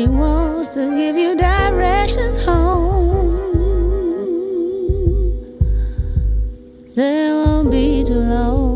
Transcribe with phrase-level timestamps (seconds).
[0.00, 3.36] He wants to give you directions home.
[6.94, 8.69] They won't be too long.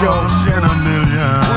[0.00, 1.53] Show.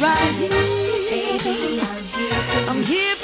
[0.00, 0.50] right here.
[1.10, 2.70] Baby, I'm here for.
[2.70, 3.23] I'm here for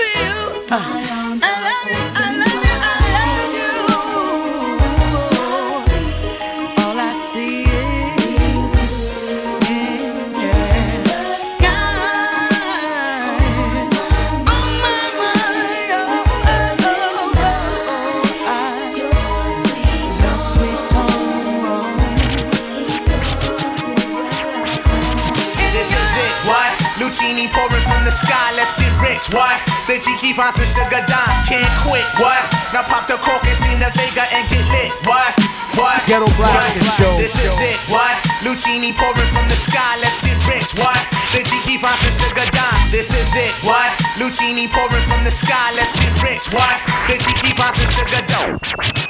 [29.31, 29.63] What?
[29.87, 32.03] The Jiki finds and sugar dimes, can't quit.
[32.19, 32.43] What?
[32.75, 34.91] Now pop the cork and steam the Vega and get lit.
[35.07, 35.31] What?
[35.79, 36.03] What?
[36.07, 37.15] Ghetto Blasting Show.
[37.19, 37.79] This is it.
[37.91, 38.15] What?
[38.43, 39.99] Luchini pouring from the sky.
[40.03, 40.75] Let's get rich.
[40.83, 40.99] What?
[41.31, 42.91] The Jiki finds and sugar dimes.
[42.91, 43.55] This is it.
[43.63, 43.91] What?
[44.19, 45.75] Luchini pouring from the sky.
[45.79, 46.51] Let's get rich.
[46.51, 46.75] What?
[47.07, 49.10] The Jiki finds and sugar dimes.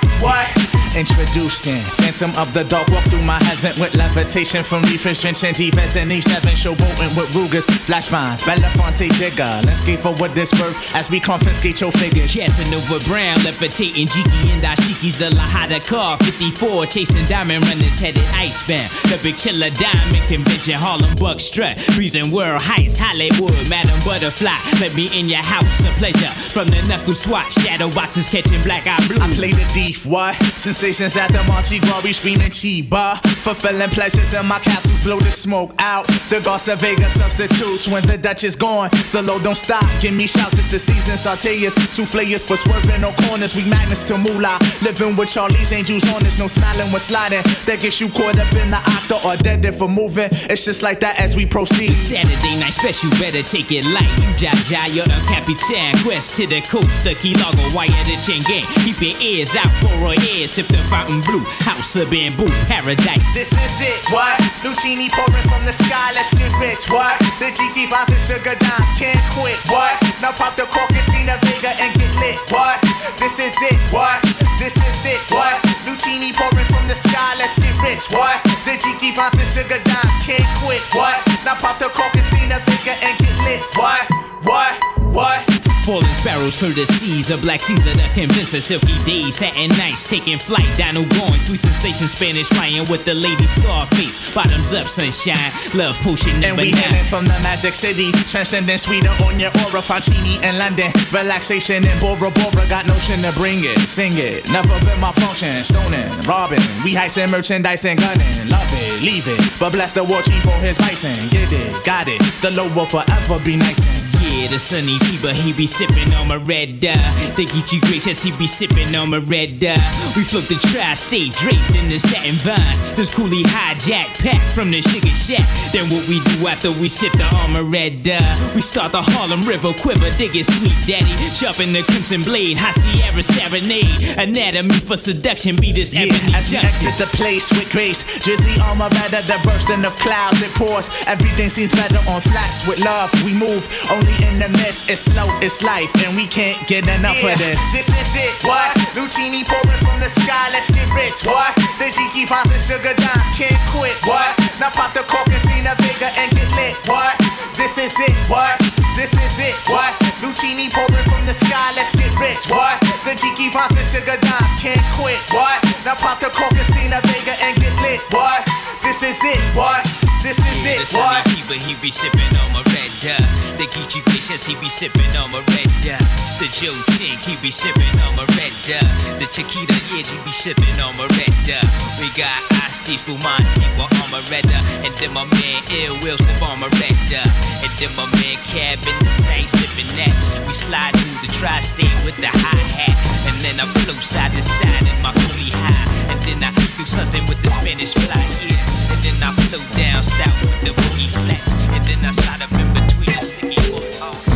[0.21, 0.71] What?
[0.95, 2.89] Introducing Phantom of the Dark.
[2.89, 6.51] Walk through my heaven with levitation from reefers, drenching defense and E7.
[6.51, 9.65] Showboating with Rugers, flash vines, Belafonte Jigger.
[9.65, 12.35] Let's get for what this worth as we confiscate your figures.
[12.35, 16.17] Casanova Brown, levitating Jiki and Dashiki's the Lahada car.
[16.17, 18.91] 54, chasing diamond runners headed Ice icebound.
[19.07, 21.79] The big chiller diamond convention, Harlem Buck strut.
[21.95, 24.59] Breezing world heights, Hollywood, Madam Butterfly.
[24.81, 26.35] Let me in your house, a pleasure.
[26.51, 29.23] From the knuckle swatch, shadow boxes catching black eye blue.
[29.23, 30.35] I play the thief, what?
[30.59, 33.17] Sensations at the Monte Glory, screaming Chiba.
[33.41, 36.05] Fulfilling pleasures in my castles, blow the smoke out.
[36.29, 38.89] The Garza Vega substitutes when the Dutch is gone.
[39.13, 41.15] The load don't stop, give me shouts, it's the season.
[41.15, 43.55] Sauteas, souffleurs for swerving no corners.
[43.55, 44.59] We magnets to moolah.
[44.83, 47.41] Living with Charlie's angels on this, no smiling when sliding.
[47.65, 50.29] That gets you caught up in the octa or dead if for moving.
[50.51, 51.93] It's just like that as we proceed.
[51.93, 54.11] Saturday night special, better take it light.
[54.19, 55.95] You jaja, you're a capitan.
[56.03, 58.67] Quest to the coast, the key logo, wire the chain gang.
[58.83, 61.45] Keep your ears out for a ear, sip the fountain blue.
[61.61, 63.21] House of bamboo, paradise.
[63.37, 64.33] This is it, what?
[64.65, 67.13] Luchini pouring from the sky, let's get rich, what?
[67.37, 69.93] The Jiki vines and sugar dimes, can't quit, what?
[70.21, 72.81] Now pop the cork the Vega and get lit, what?
[73.21, 74.17] This is it, what?
[74.57, 75.61] This is it, what?
[75.85, 78.41] Luchini pouring from the sky, let's get rich, what?
[78.65, 81.21] The Jiki vines and sugar dimes, can't quit, what?
[81.45, 84.03] Now pop the cork the Vega and get lit, what?
[84.43, 84.73] What?
[85.13, 85.60] What?
[85.85, 90.07] Falling sparrows, through the seas, of Black Caesar that convince us silky days, satin nights,
[90.07, 95.49] taking flight, dino going, sweet sensation, Spanish flying with the lady Scarface, bottoms up, sunshine,
[95.73, 97.01] love potion And number we nine.
[97.09, 102.29] from the magic city, transcending sweeter on your aura, Fancini in London, relaxation in Bora
[102.29, 106.93] Bora, got notion to bring it, sing it, never been my function, stoning, robbing, we
[106.93, 110.77] heisting merchandise and gunning, love it, leave it, but bless the war chief for his
[110.77, 114.00] bison, get it, got it, the low will forever be nice
[114.31, 116.95] Yeah, the Sonny Cheeba, he be sipping on my red dye.
[117.35, 119.75] They get you gracious, he be sipping on my red dye.
[120.15, 122.79] We float the tri-state draped in the satin vines.
[122.95, 125.43] Just coolly hijack pack from the sugar shack.
[125.73, 128.23] Then what we do after we sip the armor red dye?
[128.55, 131.11] We start the Harlem River quiver, dig it sweet daddy.
[131.35, 134.15] Sharpen the crimson blade, high Sierra serenade.
[134.17, 136.87] Anatomy for seduction, be this Yeah, ebony as we junction.
[136.87, 140.89] exit the place with grace, drizzly armor rather the bursting of clouds it pours.
[141.05, 143.11] Everything seems better on flats with love.
[143.23, 144.89] We move only in the mist.
[144.89, 147.59] It's slow, it's life, and we can't get enough of this.
[147.73, 148.33] This is it.
[148.45, 148.73] What?
[148.93, 150.49] Luchini pouring from the sky.
[150.53, 151.25] Let's get rich.
[151.25, 151.53] What?
[151.81, 153.97] The Jiki vines and sugar dimes can't quit.
[154.05, 154.33] What?
[154.59, 156.75] Now pop the cork and the Vega and get lit.
[156.87, 157.17] What?
[157.57, 158.15] This is it.
[158.29, 158.57] What?
[158.95, 159.55] This is it.
[159.67, 159.93] What?
[160.21, 161.73] Luchini pouring from the sky.
[161.75, 162.49] Let's get rich.
[162.49, 162.79] What?
[163.03, 165.19] The Jiki vines and sugar dimes can't quit.
[165.33, 165.57] What?
[165.85, 168.01] Now pop the cork and the Vega and get lit.
[168.13, 168.60] What?
[168.81, 169.39] This is it.
[169.53, 169.85] What?
[170.25, 170.89] This is Yeah, it.
[170.93, 171.21] What?
[171.29, 173.21] Cheeba, he be sipping on my red dye.
[173.57, 176.01] The Geechee Gracious, he be sipping on my red dye.
[176.41, 178.81] The Joe Chink, he be sipping on my red dye.
[179.21, 181.61] The Chiquita Yid, he be sipping on my red dye.
[182.01, 184.49] We got Asti Fumanti, on my red.
[184.81, 187.29] And then my man Ill Will slip on my red dye.
[187.61, 190.13] And then my man Cab in the same sipping that.
[190.49, 192.97] We slide through the tri-state with the hi-hat.
[193.29, 196.00] And then I flow side to side in my coolie high.
[196.23, 198.93] And then I do something with the Spanish fly, yeah.
[198.93, 201.51] And then I flow down south with the boogie flats.
[201.51, 204.30] And then I slide up in between the sticky foot.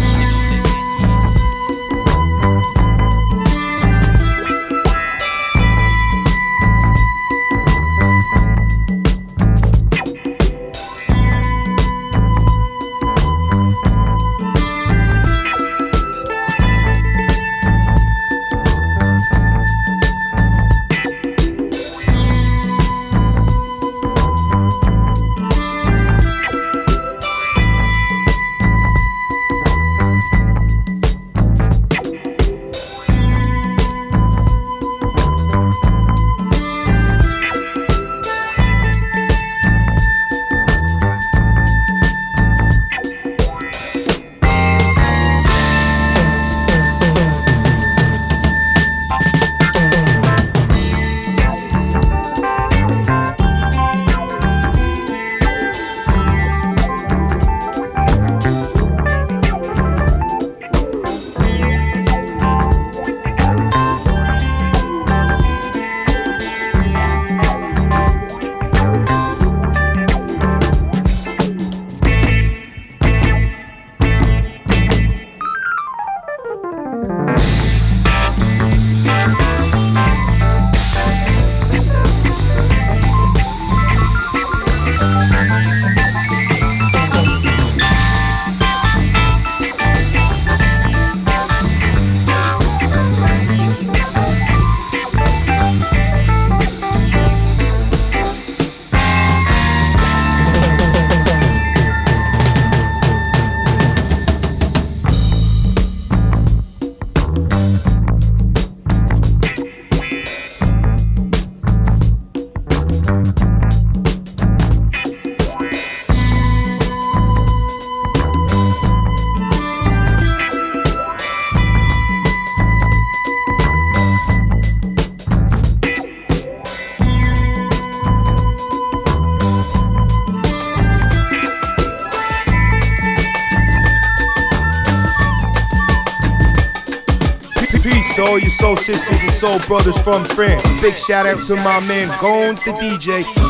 [139.46, 140.64] soul brothers from France.
[140.82, 143.45] Big shout out to my man Gone the DJ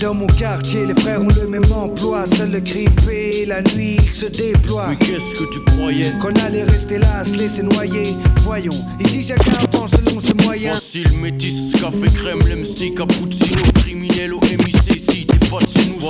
[0.00, 2.24] Dans mon quartier, les frères ont le même emploi.
[2.26, 4.88] Seul le paie, la nuit il se déploie.
[4.88, 6.12] Mais qu'est-ce que tu croyais?
[6.18, 8.14] Qu'on allait rester là, se laisser noyer.
[8.42, 10.76] Voyons, ici chacun avance selon ses moyens.
[10.76, 14.89] Voici le métis, café crème, l'MC, cappuccino, criminel au MIC,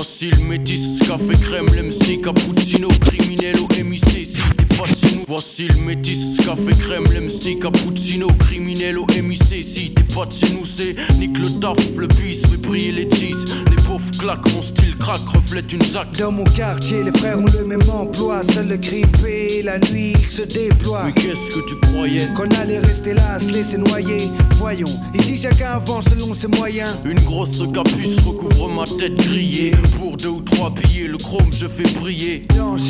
[0.00, 0.30] pas de chez nous.
[0.30, 5.16] Voici le métis, café crème, l'MC, cappuccino, criminel au MIC, si t'es pas de chez
[5.16, 5.24] nous.
[5.26, 10.52] Voici le métis, café crème, l'MC, cappuccino, criminel au MIC, si t'es pas de chez
[10.54, 10.64] nous.
[10.64, 13.44] C'est nique le taf, le bis, fait briller les cheese.
[13.70, 16.12] Les pauvres claquent, mon style craque, reflète une zac.
[16.18, 18.42] Dans mon quartier, les frères ont le même emploi.
[18.42, 21.04] Seul le paie, la nuit il se déploie.
[21.06, 22.28] Mais qu'est-ce que tu croyais?
[22.34, 24.28] Qu'on allait rester là, se laisser noyer.
[24.56, 26.90] Voyons, ici chacun avance selon ses moyens.
[27.04, 29.72] Une grosse capuce recouvre ma tête grillée.
[29.98, 32.46] Pour deux ou trois billets, le chrome je fais briller.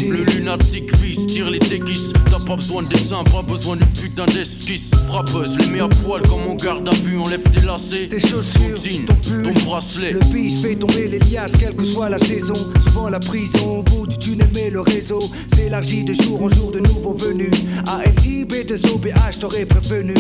[0.08, 2.12] Le lunatique fils tire les déguises.
[2.30, 4.92] T'as pas besoin de dessin, pas besoin d'une putain d'esquisse.
[5.08, 8.08] Frappeuse, les mets à poil comme on garde à vue, enlève tes lacets.
[8.08, 10.12] Tes chaussures, ton jean, ton pull, ton bracelet.
[10.12, 12.54] Le bis fait tomber les liasses, quelle que soit la saison.
[12.84, 15.20] Souvent la prison, au bout du tunnel, mais le réseau
[15.54, 17.50] s'élargit de jour en jour de nouveaux venus.
[17.86, 20.14] ALIB, 2 OBH, t'aurais prévenu.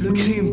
[0.00, 0.50] Le crime.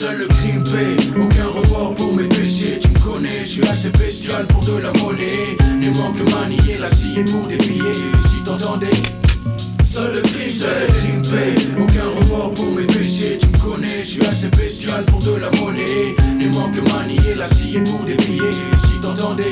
[0.00, 2.78] Seul le crime paie, aucun remords pour mes péchés.
[2.80, 5.58] Tu me connais, je suis assez bestial pour de la monnaie.
[5.78, 8.00] Ne manque manier la scie pour des billets.
[8.26, 8.88] Si t'entendais,
[9.84, 13.36] seul le crime, seul aucun remords pour mes péchés.
[13.38, 16.16] Tu me connais, je suis assez bestial pour de la monnaie.
[16.38, 18.56] Ne manque manier la scie pour des billets.
[18.78, 19.50] Si t'entendais,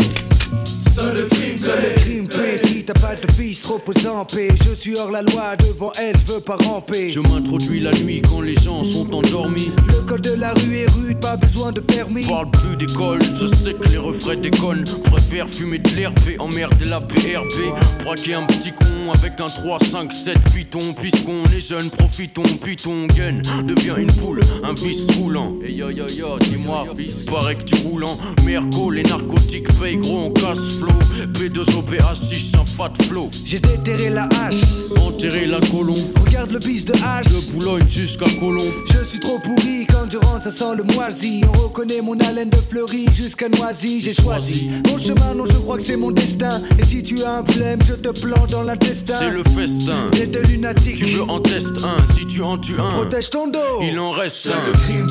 [3.20, 4.48] de fils, repose en paix.
[4.64, 7.10] Je suis hors la loi, devant elle, je veux pas ramper.
[7.10, 9.70] Je m'introduis la nuit quand les gens sont endormis.
[9.88, 12.26] Le code de la rue est rude, pas besoin de permis.
[12.26, 14.84] Parle plus d'école, je sais que les refrains déconnent.
[15.04, 18.04] Préfère fumer de l'herbe et emmerder la BRB.
[18.04, 20.94] Braquer un petit con avec un 3, 5, 7 python.
[20.98, 25.54] Puisqu'on est jeune, profitons, puis ton gun devient une poule, un vice roulant.
[25.64, 29.96] Et yo yo yo, dis-moi, fils, paraît que tu roules en Merco, les narcotiques payent
[29.96, 30.92] gros, on casse flow.
[31.34, 32.92] P2OPA6, un fat
[33.44, 34.60] J'ai déterré la hache,
[34.96, 37.26] Enterrer la colombe, regarde le bis de hache.
[37.26, 38.72] de Boulogne jusqu'à Colombe.
[38.92, 42.50] Je suis trop pourri, quand je rentre ça sent le moisi On reconnaît mon haleine
[42.50, 46.60] de fleurie jusqu'à Noisy J'ai choisi mon chemin, non je crois que c'est mon destin
[46.78, 50.08] Et si tu as un problème, je te plante dans l'intestin C'est le festin.
[50.12, 53.48] T'es de lunatique Tu veux en test un, si tu en tues un, Protège ton
[53.48, 54.66] dos il en reste un.
[54.66, 55.08] le crime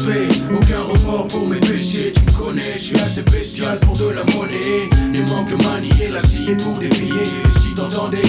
[0.53, 2.13] aucun remords pour mes péchés.
[2.13, 4.89] Tu me connais, je suis assez bestial pour de la monnaie.
[5.11, 7.31] Ne manque manier la scie pour des billets.
[7.59, 8.21] Si t'entendais,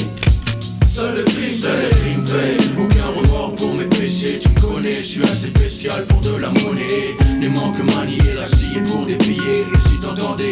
[0.87, 4.39] seul le crime, seul le crime paie, aucun remords pour mes péchés.
[4.39, 7.17] Tu me connais, je suis assez bestial pour de la monnaie.
[7.41, 9.65] Ne manque manier la scie pour des billets.
[9.89, 10.51] Si t'entendais,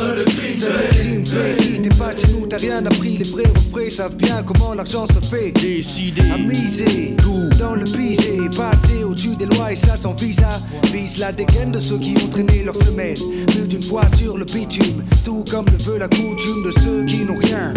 [0.00, 2.84] seul le crime, Seul seul le crime paie, si t'es pas chez nous, t'as rien
[2.86, 3.18] appris.
[3.18, 5.52] Les vrais refrains savent bien comment l'argent se fait.
[5.52, 7.48] Décidé, À miser, tout.
[7.58, 8.38] dans le pisé.
[8.56, 10.50] Passer au-dessus des lois et ça sans visa.
[10.92, 13.16] Vise la dégaine de ceux qui ont traîné leur semaine.
[13.48, 15.04] Plus d'une fois sur le bitume.
[15.24, 17.74] Tout comme le veut la coutume de ceux qui n'ont rien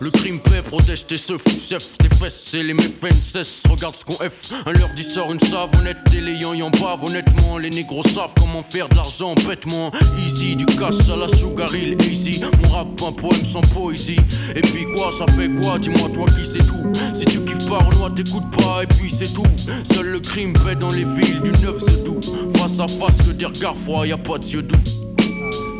[0.00, 3.62] Le crime paie, protège tes seufs, chef, tes fesses et les méfaits ne cessent.
[3.68, 7.04] Regarde ce qu'on F, un leur dit sort une savonnette, et les y en bave.
[7.04, 9.90] Honnêtement, les négros savent comment faire de l'argent bêtement.
[10.24, 12.40] Easy, du cash à la sugar easy.
[12.62, 14.20] Mon rap, un poème sans poésie.
[14.54, 15.78] Et puis quoi, ça fait quoi?
[15.78, 16.92] Dis-moi, toi qui sais tout.
[17.12, 19.46] Si tu kiffes pas, Renoir, t'écoutes pas, et puis c'est tout.
[19.92, 22.20] Seul le crime paie dans les villes du 9 c'est tout.
[22.56, 25.03] Face à face, que des regards froids, y a pas de yeux doux.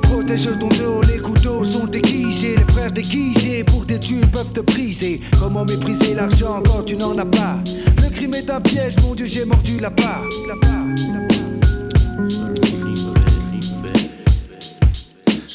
[0.05, 4.61] Protège ton dos, les couteaux sont aiguisés Les frères déguisés pour tes thunes peuvent te
[4.61, 7.59] briser Comment mépriser l'argent quand tu n'en as pas?
[8.03, 10.25] Le crime est un piège, mon dieu j'ai mordu la part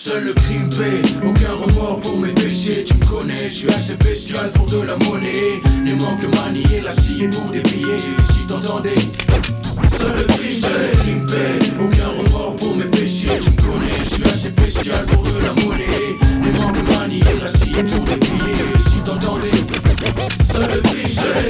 [0.10, 2.84] Seul le crime paie, aucun remords pour mes péchés.
[2.84, 5.62] Tu me connais, je suis assez bestial pour de la monnaie.
[5.86, 8.00] Ne manque manier la scie pour des billets.
[8.32, 8.96] Si t'entendais,
[9.92, 12.49] seul le crime, paie, aucun remords
[12.80, 13.40] mes péchés.
[13.42, 16.16] Tu me connais, je suis assez bestial pour de la monnaie.
[16.42, 18.80] Ne manque manier la scie pour des billets.
[18.90, 19.52] Si t'entendais,
[20.52, 21.50] seul le seul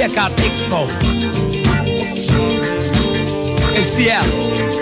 [0.00, 0.88] Check out Expo
[3.76, 4.79] in Seattle.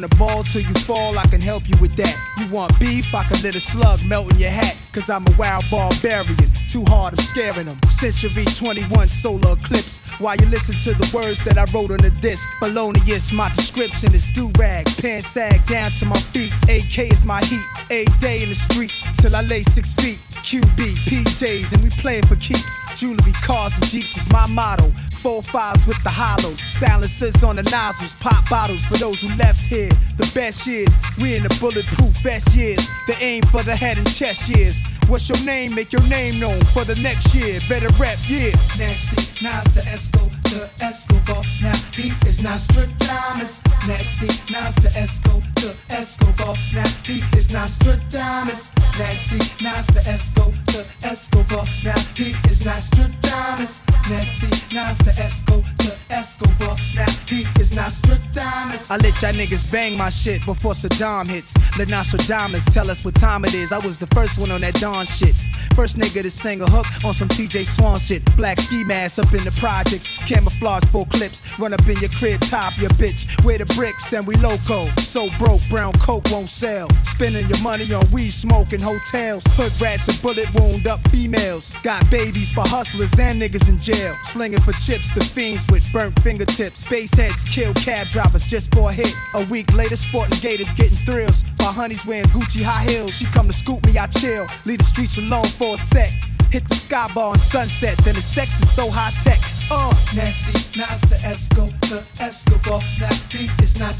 [0.00, 0.02] Back.
[0.02, 2.14] You want a ball till you fall, I can help you with that.
[2.38, 4.76] You want beef, I can let a slug melt in your hat.
[4.92, 6.50] Cause I'm a wild barbarian.
[6.68, 7.78] Too hard, I'm scaring them.
[7.90, 10.00] Century 21 solar eclipse.
[10.18, 12.48] While you listen to the words that I wrote on the disc.
[12.60, 14.86] Felonious, my description is do rag.
[14.98, 16.52] Pants sag down to my feet.
[16.64, 17.66] AK is my heat.
[17.90, 20.16] A day in the street till I lay six feet.
[20.46, 20.80] QB,
[21.10, 22.80] PJs, and we playing for keeps.
[22.98, 24.90] Jewelry, cars, and jeeps is my motto.
[25.22, 29.66] Four fives with the hollows, silencers on the nozzles, pop bottles for those who left
[29.66, 29.88] here.
[30.16, 32.86] The best years, we in the bulletproof vest years.
[33.06, 34.82] The aim for the head and chest years.
[35.08, 35.72] What's your name?
[35.74, 37.60] Make your name known for the next year.
[37.68, 38.50] Better rap, yeah.
[38.74, 41.42] Nasty, Nas the Esco, the Escobar.
[41.62, 43.62] Now he is Nastradamus.
[43.86, 46.54] Nasty, Nas the Esco, the Escobar.
[46.74, 48.74] Now he is Nastradamus.
[48.98, 51.62] Nasty, Nas the Esco, the Escobar.
[51.84, 53.86] Now he is Nastradamus.
[54.10, 56.74] Nasty, Nas the Esco, the Escobar.
[56.96, 58.90] Now he is Nastradamus.
[58.90, 61.54] I let y'all niggas bang my shit before Saddam hits.
[61.78, 63.70] Let Nostradamus tell us what time it is.
[63.70, 65.34] I was the first one on that Dawn shit.
[65.74, 68.24] First nigga to sing a hook on some TJ Swan shit.
[68.36, 70.06] Black ski mask up in the projects.
[70.24, 71.42] Camouflage full clips.
[71.58, 73.28] Run up in your crib, top your bitch.
[73.44, 74.86] Where the bricks and we loco.
[74.96, 76.88] So broke, brown coke won't sell.
[77.02, 79.42] Spending your money on weed smoking hotels.
[79.48, 81.76] Hood rats and bullet wound up females.
[81.82, 84.14] Got babies for hustlers and niggas in jail.
[84.22, 86.86] Slinging for chips, the fiends with burnt fingertips.
[86.86, 89.14] Space heads kill cab drivers just for a hit.
[89.34, 91.44] A week later, sporting gators getting thrills.
[91.66, 93.16] My honey's wearing Gucci high heels.
[93.16, 94.46] She come to scoop me, I chill.
[94.66, 96.10] Leave the streets alone for a sec.
[96.50, 99.38] Hit the sky bar on sunset, then the sex is so high tech.
[99.68, 102.80] Uh, Nasty, Nas the Esco, the Escobar.
[103.00, 103.96] Now he is not.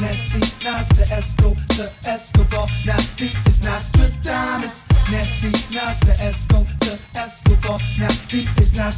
[0.00, 2.66] Nasty, Nas Esco, the Escobar.
[2.84, 3.82] Now he is not.
[5.10, 7.78] Nasty, Nas Esco, the Escobar.
[7.98, 8.94] Now he is not.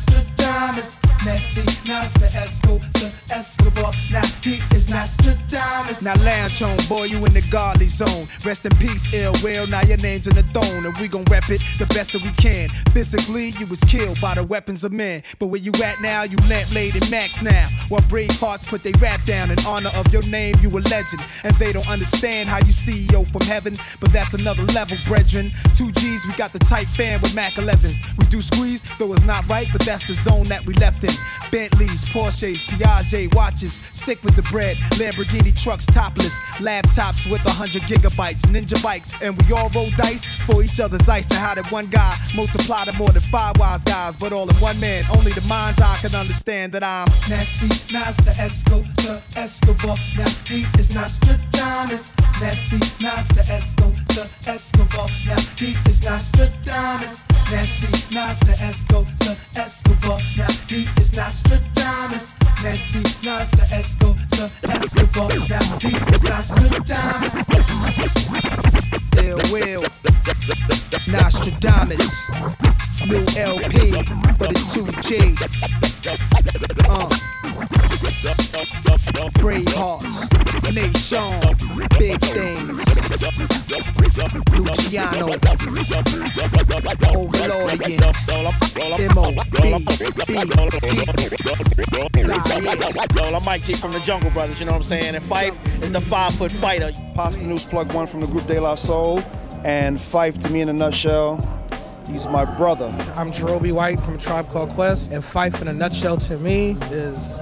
[1.25, 3.93] Nasty, Nas Esco, the Escobar.
[4.11, 5.11] Now he is not.
[6.03, 8.27] Now lounge on, boy, you in the godly zone.
[8.45, 9.67] Rest in peace, ill will.
[9.67, 12.69] Now your name's in the throne, and we gon' rep it the best we can.
[12.93, 16.37] Physically, you was killed by the weapons of men, but where you at now, you
[16.49, 17.67] lamp laid in max now.
[17.89, 21.25] While brave hearts put they rap down in honor of your name, you a legend,
[21.43, 25.51] and they don't understand how you CEO from heaven, but that's another level, brethren.
[25.75, 27.97] Two G's, we got the tight fan with Mac 11s.
[28.19, 31.15] We do squeeze, though it's not right, but that's the zone that we left in.
[31.51, 34.77] Bentleys, Porsches, Piaget watches, sick with the bread.
[35.01, 40.63] Lamborghini trucks topless, laptops with 100 gigabytes, ninja bikes, and we all roll dice for
[40.63, 41.29] each other's ice.
[41.31, 42.04] Now how did one guy
[42.35, 45.05] multiply to more than five wise guys, but all in one man?
[45.17, 49.97] Only the mind's eye can understand that I'm Nasty, Nas the Esco, the Escobar.
[50.17, 52.13] Now he is Nastradamus.
[52.41, 55.09] Nasty, Nas the Esco, the Escobar.
[55.27, 57.25] Now he is Nastradamus.
[57.51, 60.19] Nasty, Nas the Esco, the Escobar.
[60.39, 62.35] Now he is Nastradamus.
[62.63, 65.29] Nasty, Nas the Esco, the Escobar.
[65.51, 67.37] Now he is Nastradamus.
[69.25, 69.83] Ill Will,
[71.11, 72.07] Nostradamus,
[73.09, 73.91] new LP
[74.39, 75.94] for the 2G.
[76.07, 77.09] Uh.
[79.41, 80.29] Brave hearts,
[80.75, 81.41] nation,
[81.99, 82.85] big things.
[84.53, 85.33] Luciano,
[87.09, 88.01] Overlord again.
[93.15, 95.15] Yo, I'm Mike G from the Jungle Brothers, you know what I'm saying?
[95.15, 96.91] And Phife is the five foot fighter.
[97.15, 99.23] Posdnuos Plug One from the group De La Soul.
[99.65, 101.39] And Phife, to me in a nutshell,
[102.07, 102.87] he's my brother.
[103.17, 107.41] I'm Jarobi White from Tribe Called Quest, and Phife in a nutshell to me is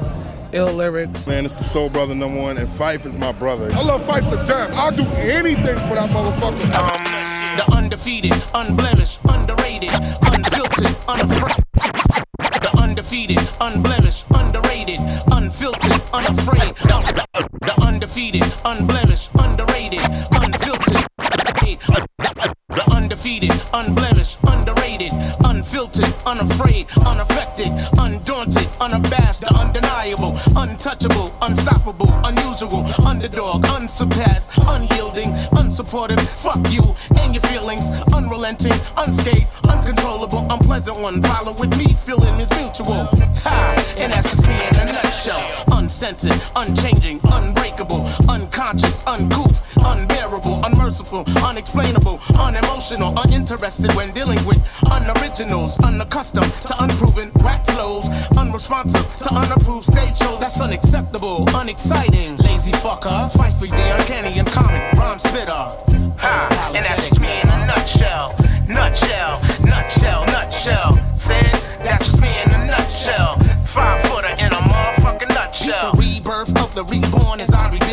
[0.53, 1.27] ill lyrics.
[1.27, 3.71] Man, it's the Soul Brother number one, and Phife is my brother.
[3.73, 4.71] I love Phife to death.
[4.75, 6.63] I'll do anything for that motherfucker.
[6.79, 9.91] Um, the undefeated, unblemished, underrated,
[10.23, 11.65] unfiltered, unafraid.
[12.39, 15.01] The undefeated, unblemished, underrated,
[15.33, 16.77] unfiltered, unafraid.
[16.77, 20.01] The, the undefeated, unblemished, underrated,
[20.33, 21.07] unfiltered.
[22.91, 25.13] Undefeated, unblemished, underrated,
[25.45, 36.21] unfiltered, unafraid, unaffected, undaunted, unabashed, undeniable, untouchable, unstoppable, unusual, underdog, unsurpassed, unyielding, unsupportive.
[36.21, 36.83] Fuck you
[37.21, 41.23] and your feelings, unrelenting, unscathed, uncontrollable, unpleasant one.
[41.23, 43.05] Follow with me, feeling is mutual.
[43.45, 43.95] Ha!
[43.99, 45.65] And that's just me in a nutshell.
[45.79, 47.62] Uncensored, unchanging, unbreakable,
[48.73, 54.57] unconscious, uncouth, unbearable, unmerciful, unexplainable, unemotional, uninterested when dealing with
[54.87, 58.09] unoriginals, unaccustomed to unproven rap flows,
[58.39, 60.41] unresponsive to unapproved stage shows.
[60.41, 62.39] That's unacceptable, unexciting.
[62.39, 65.53] Lazy fucker, fight for the uncanny and common rhyme spitter.
[65.53, 66.73] Ha!
[66.75, 68.35] And that's just me in a nutshell.
[68.69, 71.17] Nutshell, nutshell, nutshell.
[71.17, 71.43] Say
[71.85, 73.39] that's just me in a nutshell.
[73.67, 75.93] Five footer in a motherfucking nutshell.
[75.93, 77.92] The rebirth of the reborn as I rebuild,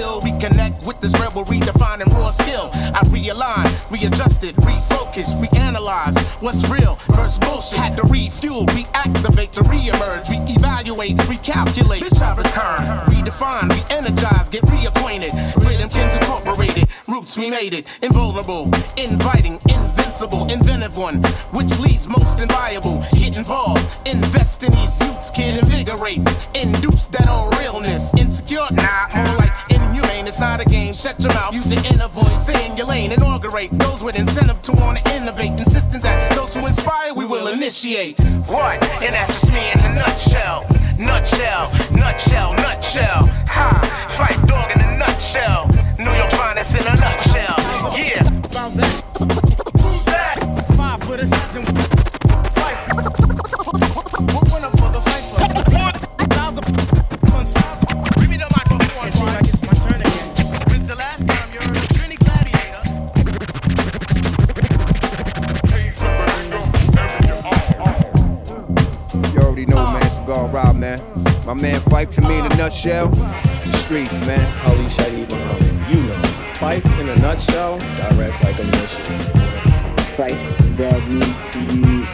[1.02, 2.70] this rebel, redefining raw skill.
[2.74, 7.80] I realign, readjusted, refocus, reanalyze what's real versus bullshit.
[7.80, 12.02] Had to refuel, reactivate to reemerge, reevaluate, recalculate.
[12.02, 12.80] Bitch, I return,
[13.14, 15.34] redefine, re-energize, get reacquainted.
[15.66, 18.66] Rhythm kins incorporated, roots we made it, invulnerable,
[18.98, 21.22] inviting, invincible, inventive one,
[21.52, 23.04] which leads most inviolable.
[23.14, 28.14] Get involved, invest in these youths, kid, invigorate, induce that old realness.
[28.16, 30.09] Insecure, nah, more like inhumane.
[30.30, 30.94] It's not a game.
[30.94, 34.62] Shut your mouth, use your inner voice, stay in your lane, inaugurate those with incentive
[34.62, 38.20] to want to innovate, insisting that those who inspire we will initiate.
[38.46, 38.84] What?
[39.02, 40.68] And that's just me in a nutshell.
[41.00, 43.26] Nutshell, nutshell, nutshell.
[43.48, 44.06] Ha!
[44.12, 45.68] Fight dog in a nutshell.
[45.98, 47.56] New York finest in a nutshell.
[47.98, 48.22] Yeah.
[48.22, 49.04] About that.
[49.82, 50.66] Who's that?
[50.78, 51.69] Five for the season.
[71.50, 73.08] My man Phife to me in a nutshell.
[73.08, 74.40] The streets, man.
[74.68, 75.90] Ali Shaheed Muhammad.
[75.90, 76.22] You know,
[76.54, 79.18] Phife in a nutshell, direct like a mission.
[80.14, 82.06] Phife, dog needs to be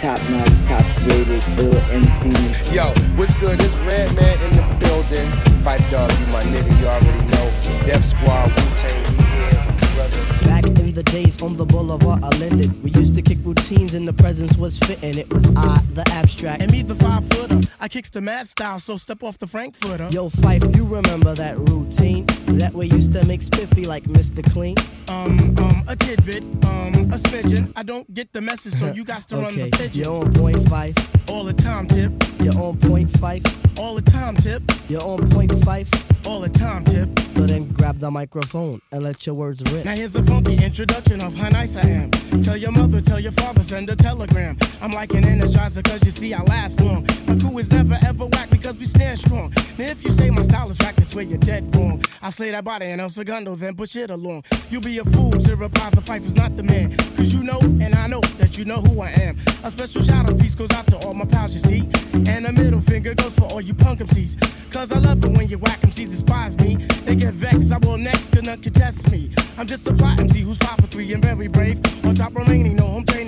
[0.00, 2.30] top notch, top rated, ill MC.
[2.74, 3.58] Yo, what's good?
[3.58, 5.28] This Redman in the building.
[5.60, 7.84] Phife Dawg, you my nigga, you already know.
[7.84, 10.48] Def Squad, Wu Tang, we here, brother.
[10.48, 14.08] Back in the days on the boulevard, I landed, We used to kick routines and
[14.08, 15.18] the presence was fitting.
[15.18, 16.62] It was I, the abstract.
[16.62, 17.67] And me, the five footer.
[17.80, 20.08] I kicks the mad style, so step off the Frankfurter.
[20.10, 22.26] Yo, Phife, you remember that routine?
[22.58, 24.42] That we used to make spiffy like Mr.
[24.52, 24.74] Clean?
[25.08, 27.72] Um, um, a tidbit, um, a smidgen.
[27.76, 29.90] I don't get the message, so you got to run the pigeon.
[29.92, 31.30] you're on point Phife.
[31.30, 32.12] All the time, tip.
[32.40, 33.78] You're on point Phife.
[33.78, 34.62] All the time, tip.
[34.88, 36.26] You're on point Phife.
[36.26, 37.08] All the time, tip.
[37.38, 39.84] So then grab the microphone and let your words rip.
[39.84, 42.10] Now here's a funky introduction of how nice I am.
[42.42, 44.58] Tell your mother, tell your father, send a telegram.
[44.82, 47.06] I'm like an energizer cause you see I last long.
[47.28, 49.52] My crew is never ever whack because we stand strong.
[49.78, 52.02] Now if you say my style is whack, that's where you're dead wrong.
[52.22, 54.44] I slay that body in El Segundo, then push it along.
[54.70, 56.96] You'll be a fool to reply the fight is not the man.
[57.16, 59.38] Cause you know, and I know that you know who I am.
[59.64, 61.88] A special shout out piece goes out to all my pals, you see.
[62.30, 64.72] And a middle finger goes for all you punk MCs.
[64.72, 66.76] Cause I love it when you whack MCs despise me.
[67.04, 69.30] They get vexed, I will next, gonna contest me.
[69.56, 71.80] I'm just a fly MC who's five for three and very brave.
[72.04, 73.27] On top remaining, no home training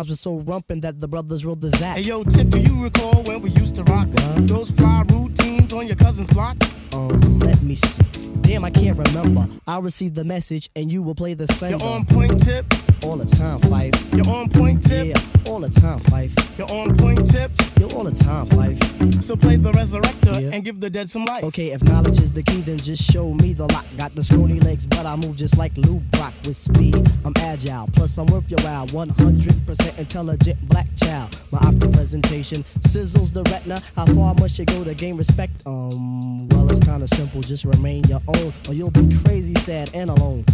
[0.00, 1.96] rhymes were so rumpin' that the brothers rolled the zap.
[1.98, 4.08] Hey yo, Tip, do you recall when we used to rock
[4.46, 6.56] those fly routines on your cousin's block?
[6.94, 8.02] Um, let me see.
[8.40, 9.46] Damn, I can't remember.
[9.66, 11.76] I received the message and you will play the sender.
[11.76, 12.66] You're on point, Tip.
[13.04, 13.94] All the time, Phife.
[14.16, 15.06] You're on point, Tip.
[15.06, 16.58] Yeah, all the time, Phife.
[16.58, 17.50] You're on point, Tip.
[17.78, 19.22] You're all the time, Phife.
[19.22, 21.44] So play the resurrector and give the dead some life.
[21.44, 23.86] Okay, if knowledge is the key, then just show me the lock.
[23.96, 26.96] Got the scrawny legs, but I move just like Lou Brock with speed.
[27.24, 28.86] I'm agile, plus I'm worth your while.
[28.88, 31.36] 100% intelligent black child.
[31.50, 33.80] My optic presentation sizzles the retina.
[33.96, 35.52] How far must you go to gain respect?
[35.66, 37.40] Um, well, it's kinda simple.
[37.40, 40.44] Just remain your own, or you'll be crazy, sad, and alone.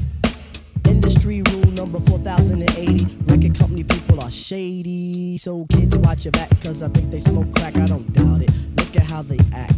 [0.85, 3.07] Industry rule number 4080.
[3.27, 5.37] Record company people are shady.
[5.39, 7.77] So kids watch your back, cause I think they smoke crack.
[7.77, 8.51] I don't doubt it.
[8.77, 9.75] Look at how they act.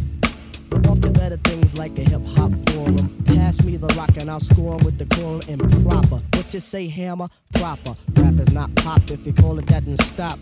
[0.71, 3.23] Off to better things like a hip hop forum.
[3.25, 6.21] Pass me the rock and I'll score with the coral and proper.
[6.33, 7.27] What you say, hammer?
[7.53, 7.95] Proper.
[8.15, 9.09] Rap is not pop.
[9.09, 10.39] If you call it that, and stop.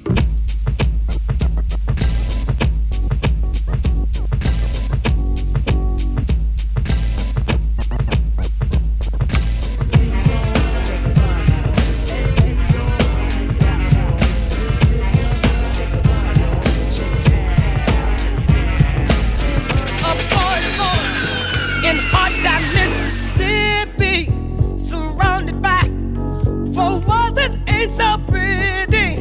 [27.87, 29.15] Ain't so pretty.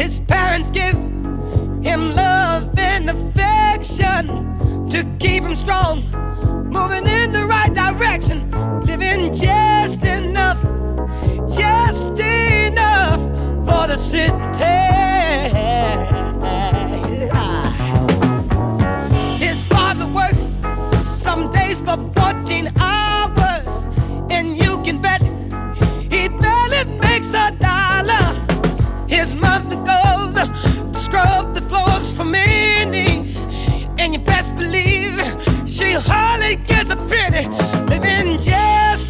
[0.00, 0.94] His parents give
[1.82, 6.04] him love and affection to keep him strong,
[6.70, 8.50] moving in the right direction,
[8.84, 10.62] living just enough,
[11.48, 13.20] just enough
[13.66, 15.77] for the city.
[36.00, 37.48] Hardly gets a penny,
[37.88, 39.07] living just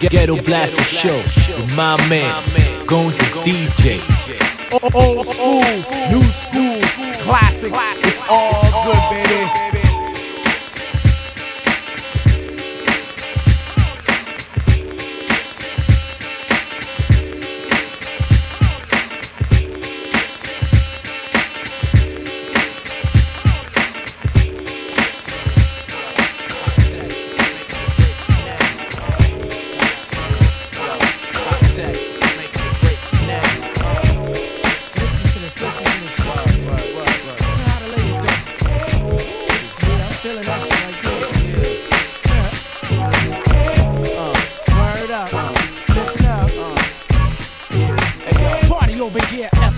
[0.00, 2.30] Ghetto Blaster Show with my man,
[2.86, 4.00] Gones the DJ.
[4.94, 5.64] Old school,
[6.08, 6.78] new school,
[7.20, 7.76] classics.
[8.04, 9.67] It's all good, baby.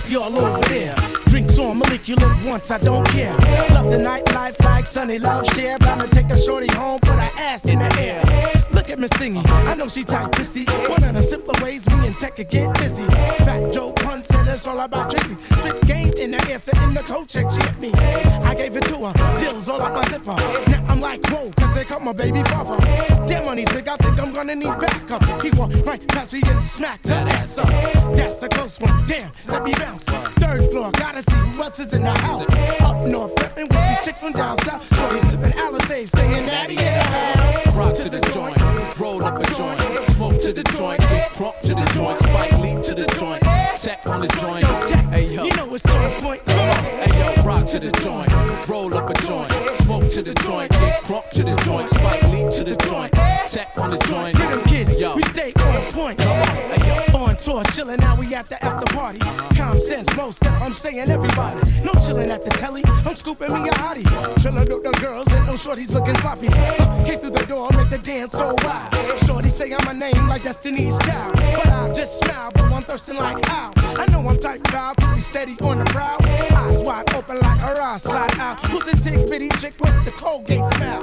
[0.09, 0.95] Y'all over there.
[1.27, 3.33] Drinks on live once, I don't care.
[3.71, 5.79] Love the nightlife like Sunny Love Share.
[5.79, 8.70] Bound to take a shorty home, put her ass in the air.
[8.91, 10.65] Look at Miss Thingy, I know she tight pussy.
[10.65, 13.05] One of the simpler ways me and Tech could get busy.
[13.05, 15.37] Fat Joe Pun said it's all about Tracy.
[15.55, 17.93] Spit game in the set in the coat check, she hit me.
[18.43, 20.35] I gave it to her, deals all out my zipper.
[20.71, 22.85] Now I'm like, whoa, cause they call my baby father.
[23.29, 25.23] Damn on these I think I'm gonna need backup.
[25.41, 27.69] He walked right past me and smacked her ass up.
[28.17, 30.05] That's a close one, damn, let me bounce.
[30.05, 32.45] Third floor, gotta see who else is in the house.
[32.81, 34.85] Up north, flipping with these chicks from down south.
[34.97, 37.77] So he's sipping Alizé, saying daddy in the house.
[37.77, 38.57] Rock to the joint,
[39.01, 39.81] roll up a joint,
[40.11, 43.43] smoke to the joint, get crunk to the joint, spike leap to the joint,
[43.77, 44.65] tech on the joint.
[45.13, 46.45] Hey yo, you know it's on point.
[46.45, 49.51] Come on, hey yo, rock to the joint, roll up a joint,
[49.83, 53.13] smoke to the joint, get crunk to the joint, spike leap to the joint,
[53.49, 54.37] tech on the joint.
[54.37, 56.19] Get them kids, Yo, we stay on point.
[56.19, 56.80] Come on, hey yo.
[56.80, 56.80] On
[57.41, 59.19] tour, chillin', now we at the after party.
[59.57, 61.59] Common sense, most I'm saying everybody.
[61.83, 64.05] No chillin' at the telly, I'm scooping me a hottie.
[64.37, 66.49] Chillin' with the girls and no shorties looking sloppy.
[66.51, 68.95] Huh, Came through the door, make the dance go wild.
[69.27, 71.35] Shorty say I'm a name like Destiny's Child.
[71.35, 73.73] But I just smile, but I'm thirsting like how.
[73.77, 76.19] I know I'm type proud to be steady on the prowl.
[76.23, 78.59] Eyes wide open like a raw slide out.
[78.69, 81.03] Who's the tick bitty chick with the Colgate smile?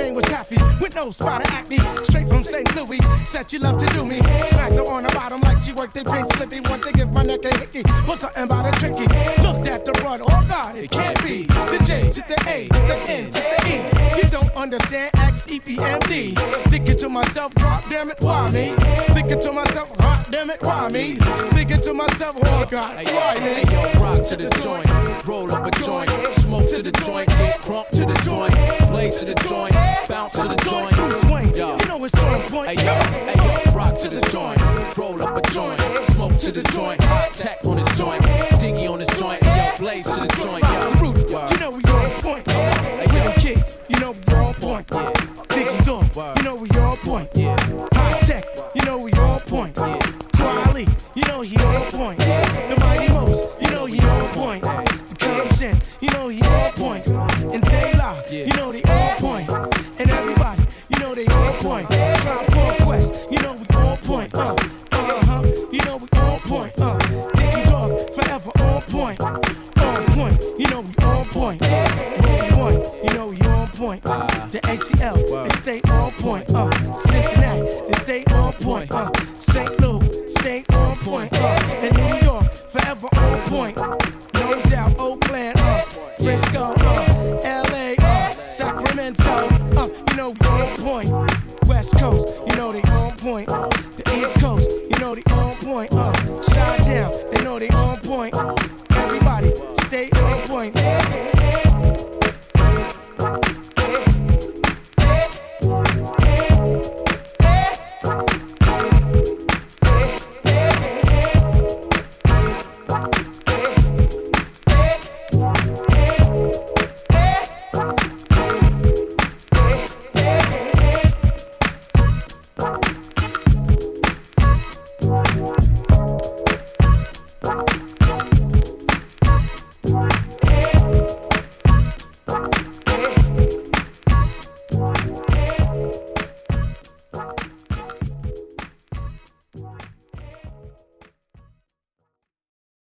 [0.00, 1.78] Name was Taffy with no spot of acne.
[2.04, 2.74] Straight from St.
[2.76, 4.18] Louis, said she loved to do me.
[4.46, 6.60] Smacked her on the bottom like she worked at Pink Slippy.
[6.60, 9.06] Want to give my neck a hickey, but something about a tricky.
[9.42, 11.44] Looked at the run, oh God, it can't be.
[11.44, 14.22] The J to the A to the N to the E.
[14.22, 16.34] You don't understand, X, E, P, M, D.
[16.68, 18.74] Thinking to myself, God damn it, why me?
[19.14, 21.16] Thinking to myself, God damn it, why me?
[21.54, 23.40] Thinking to myself, oh God, why me?
[23.40, 27.60] hey yo, rock to the joint, roll up a joint, smoke to the joint, get
[27.62, 28.54] crunk to the joint,
[28.90, 29.72] blaze to the joint,
[30.08, 30.94] bounce to the joint.
[31.26, 32.68] Swing, Yo, you know it's on point.
[32.70, 32.99] hey yo,
[36.62, 37.09] the joint,